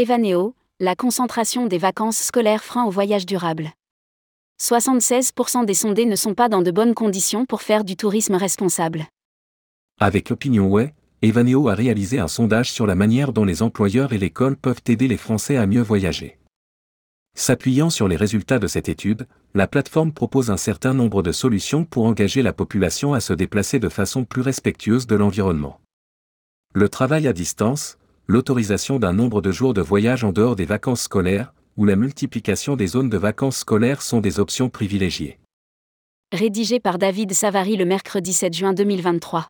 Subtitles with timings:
[0.00, 3.70] Evaneo, la concentration des vacances scolaires frein au voyage durable.
[4.58, 9.04] 76% des sondés ne sont pas dans de bonnes conditions pour faire du tourisme responsable.
[10.00, 14.56] Avec Way, Evaneo a réalisé un sondage sur la manière dont les employeurs et l'école
[14.56, 16.38] peuvent aider les Français à mieux voyager.
[17.36, 21.84] S'appuyant sur les résultats de cette étude, la plateforme propose un certain nombre de solutions
[21.84, 25.78] pour engager la population à se déplacer de façon plus respectueuse de l'environnement.
[26.72, 27.98] Le travail à distance,
[28.30, 32.76] l'autorisation d'un nombre de jours de voyage en dehors des vacances scolaires, ou la multiplication
[32.76, 35.38] des zones de vacances scolaires sont des options privilégiées.
[36.32, 39.48] Rédigé par David Savary le mercredi 7 juin 2023.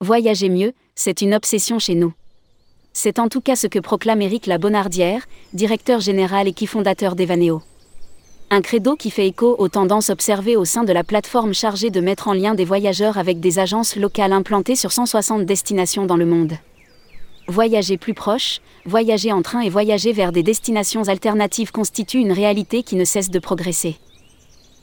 [0.00, 2.12] Voyager mieux, c'est une obsession chez nous.
[2.92, 7.62] C'est en tout cas ce que proclame Éric Labonardière, directeur général et qui fondateur d'Evaneo.
[8.50, 12.00] Un credo qui fait écho aux tendances observées au sein de la plateforme chargée de
[12.00, 16.24] mettre en lien des voyageurs avec des agences locales implantées sur 160 destinations dans le
[16.24, 16.54] monde.
[17.46, 22.82] Voyager plus proche, voyager en train et voyager vers des destinations alternatives constituent une réalité
[22.82, 23.96] qui ne cesse de progresser.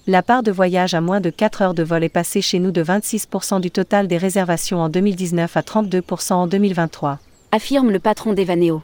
[0.05, 2.71] La part de voyage à moins de 4 heures de vol est passée chez nous
[2.71, 7.17] de 26% du total des réservations en 2019 à 32% en 2023.
[7.51, 8.83] Affirme le patron d'Evaneo.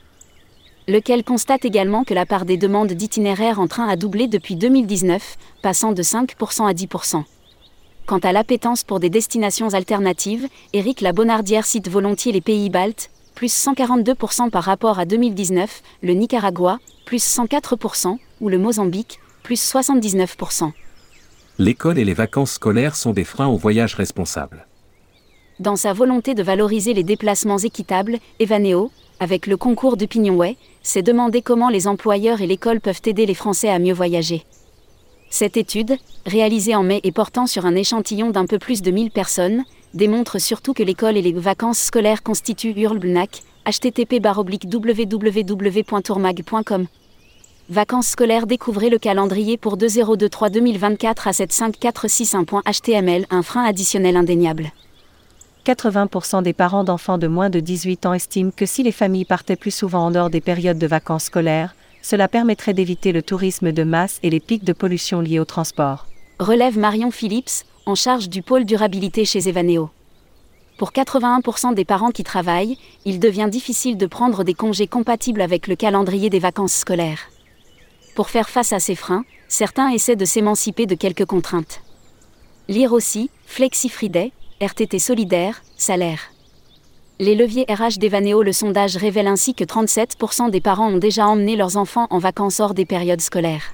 [0.87, 5.37] Lequel constate également que la part des demandes d'itinéraires en train a doublé depuis 2019,
[5.61, 7.23] passant de 5% à 10%.
[8.05, 13.53] Quant à l'appétence pour des destinations alternatives, Éric Labonardière cite volontiers les pays baltes, plus
[13.53, 20.71] 142% par rapport à 2019, le Nicaragua, plus 104%, ou le Mozambique, plus 79%
[21.61, 24.65] l'école et les vacances scolaires sont des freins au voyage responsable.
[25.59, 31.43] Dans sa volonté de valoriser les déplacements équitables, Evaneo, avec le concours d'Opinionway, s'est demandé
[31.43, 34.43] comment les employeurs et l'école peuvent aider les Français à mieux voyager.
[35.29, 39.11] Cette étude, réalisée en mai et portant sur un échantillon d'un peu plus de 1000
[39.11, 39.63] personnes,
[39.93, 46.87] démontre surtout que l'école et les vacances scolaires constituent Hurlbnac, http www.tourmag.com.
[47.69, 54.71] Vacances scolaires Découvrez le calendrier pour 2023-2024 à 75461.html, un frein additionnel indéniable.
[55.65, 59.55] 80% des parents d'enfants de moins de 18 ans estiment que si les familles partaient
[59.55, 63.83] plus souvent en dehors des périodes de vacances scolaires, cela permettrait d'éviter le tourisme de
[63.83, 66.07] masse et les pics de pollution liés au transport.
[66.39, 69.91] Relève Marion Phillips, en charge du pôle durabilité chez Evaneo.
[70.79, 75.67] Pour 81% des parents qui travaillent, il devient difficile de prendre des congés compatibles avec
[75.67, 77.29] le calendrier des vacances scolaires.
[78.15, 81.81] Pour faire face à ces freins, certains essaient de s'émanciper de quelques contraintes.
[82.67, 86.19] Lire aussi, Flexi Friday, RTT solidaire, salaire.
[87.17, 91.55] Les leviers RH d'Evaneo Le sondage révèle ainsi que 37% des parents ont déjà emmené
[91.55, 93.73] leurs enfants en vacances hors des périodes scolaires.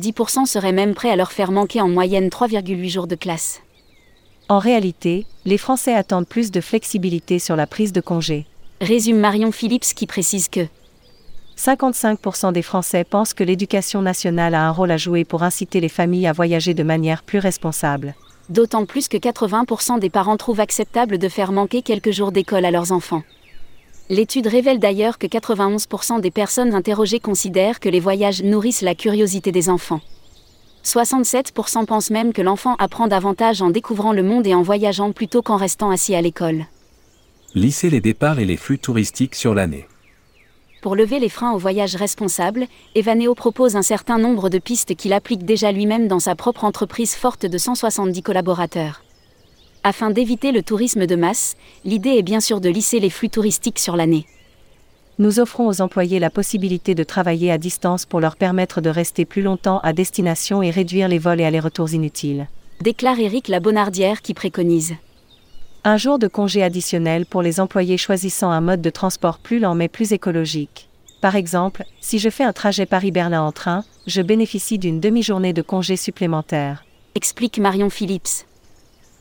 [0.00, 3.62] 10% seraient même prêts à leur faire manquer en moyenne 3,8 jours de classe.
[4.48, 8.46] En réalité, les Français attendent plus de flexibilité sur la prise de congé.
[8.80, 10.66] Résume Marion Phillips qui précise que
[11.56, 15.88] 55% des Français pensent que l'éducation nationale a un rôle à jouer pour inciter les
[15.88, 18.16] familles à voyager de manière plus responsable.
[18.48, 22.70] D'autant plus que 80% des parents trouvent acceptable de faire manquer quelques jours d'école à
[22.70, 23.22] leurs enfants.
[24.10, 29.52] L'étude révèle d'ailleurs que 91% des personnes interrogées considèrent que les voyages nourrissent la curiosité
[29.52, 30.00] des enfants.
[30.84, 35.40] 67% pensent même que l'enfant apprend davantage en découvrant le monde et en voyageant plutôt
[35.40, 36.66] qu'en restant assis à l'école.
[37.54, 39.86] Lisser les départs et les flux touristiques sur l'année.
[40.82, 42.66] Pour lever les freins au voyage responsable,
[42.96, 47.14] Evaneo propose un certain nombre de pistes qu'il applique déjà lui-même dans sa propre entreprise
[47.14, 49.04] forte de 170 collaborateurs.
[49.84, 51.54] Afin d'éviter le tourisme de masse,
[51.84, 54.26] l'idée est bien sûr de lisser les flux touristiques sur l'année.
[55.20, 59.24] Nous offrons aux employés la possibilité de travailler à distance pour leur permettre de rester
[59.24, 62.48] plus longtemps à destination et réduire les vols et allers-retours inutiles.
[62.80, 64.96] Déclare Éric Labonardière qui préconise.
[65.84, 69.74] Un jour de congé additionnel pour les employés choisissant un mode de transport plus lent
[69.74, 70.88] mais plus écologique.
[71.20, 75.60] Par exemple, si je fais un trajet Paris-Berlin en train, je bénéficie d'une demi-journée de
[75.60, 76.84] congé supplémentaire.
[77.16, 78.46] Explique Marion Phillips.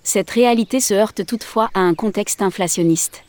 [0.03, 3.23] Cette réalité se heurte toutefois à un contexte inflationniste.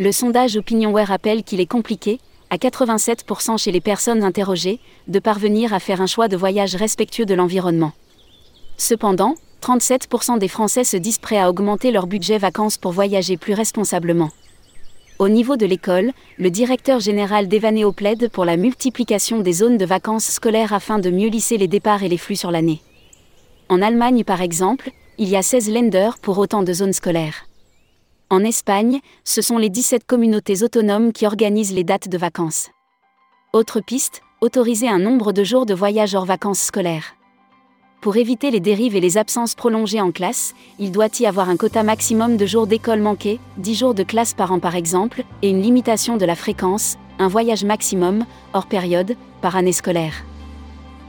[0.00, 2.18] Le sondage OpinionWare rappelle qu'il est compliqué,
[2.50, 7.26] à 87% chez les personnes interrogées, de parvenir à faire un choix de voyage respectueux
[7.26, 7.92] de l'environnement.
[8.76, 13.54] Cependant, 37% des Français se disent prêts à augmenter leur budget vacances pour voyager plus
[13.54, 14.30] responsablement.
[15.20, 19.84] Au niveau de l'école, le directeur général d'Evaneo plaide pour la multiplication des zones de
[19.84, 22.80] vacances scolaires afin de mieux lisser les départs et les flux sur l'année.
[23.68, 27.44] En Allemagne par exemple, il y a 16 lenders pour autant de zones scolaires.
[28.30, 32.70] En Espagne, ce sont les 17 communautés autonomes qui organisent les dates de vacances.
[33.52, 37.14] Autre piste, autoriser un nombre de jours de voyage hors vacances scolaires.
[38.00, 41.58] Pour éviter les dérives et les absences prolongées en classe, il doit y avoir un
[41.58, 45.50] quota maximum de jours d'école manqués, 10 jours de classe par an par exemple, et
[45.50, 48.24] une limitation de la fréquence, un voyage maximum,
[48.54, 50.24] hors période, par année scolaire.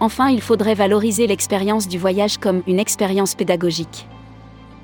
[0.01, 4.05] Enfin, il faudrait valoriser l'expérience du voyage comme une expérience pédagogique.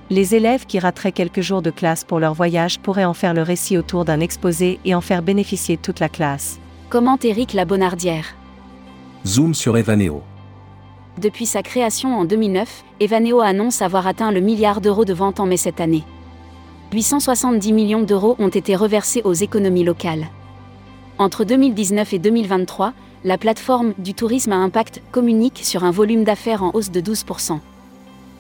[0.10, 3.42] Les élèves qui rateraient quelques jours de classe pour leur voyage pourraient en faire le
[3.42, 6.58] récit autour d'un exposé et en faire bénéficier toute la classe.
[6.90, 8.34] Commente Éric Labonardière?
[9.26, 10.24] Zoom sur Evaneo.
[11.18, 15.48] Depuis sa création en 2009, Evaneo annonce avoir atteint le milliard d'euros de ventes en
[15.48, 16.04] mai cette année.
[16.94, 20.28] 870 millions d'euros ont été reversés aux économies locales.
[21.18, 22.94] Entre 2019 et 2023,
[23.24, 27.60] la plateforme du tourisme à impact communique sur un volume d'affaires en hausse de 12%.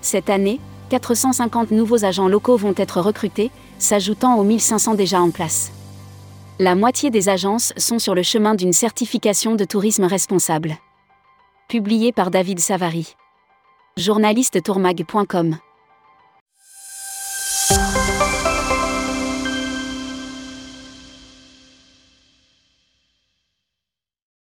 [0.01, 0.59] Cette année,
[0.89, 5.71] 450 nouveaux agents locaux vont être recrutés, s'ajoutant aux 1500 déjà en place.
[6.59, 10.77] La moitié des agences sont sur le chemin d'une certification de tourisme responsable.
[11.69, 13.17] Publié par David Savary.
[13.97, 15.57] Journaliste tourmag.com.